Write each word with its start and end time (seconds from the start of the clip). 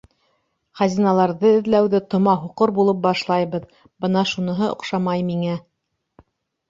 Хазиналарҙы 0.79 1.51
эҙләүҙе 1.57 1.99
тома 2.15 2.33
һуҡыр 2.45 2.73
булып 2.79 3.03
башлайбыҙ, 3.05 3.69
бына 4.07 4.25
шуныһы 4.33 4.67
оҡшамай 4.73 5.27
миңә. 5.33 5.61